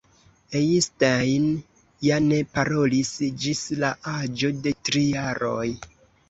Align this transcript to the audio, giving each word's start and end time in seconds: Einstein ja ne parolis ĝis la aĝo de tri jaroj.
Einstein 0.59 1.43
ja 2.07 2.17
ne 2.29 2.39
parolis 2.55 3.11
ĝis 3.45 3.61
la 3.85 3.93
aĝo 4.15 4.51
de 4.65 4.75
tri 4.89 5.05
jaroj. 5.19 5.69